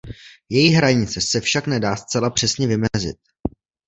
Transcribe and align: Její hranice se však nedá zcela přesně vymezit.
Její 0.49 0.69
hranice 0.69 1.21
se 1.21 1.41
však 1.41 1.67
nedá 1.67 1.95
zcela 1.95 2.29
přesně 2.29 2.67
vymezit. 2.67 3.17